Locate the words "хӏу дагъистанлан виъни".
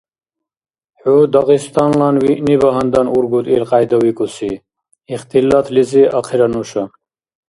0.99-2.55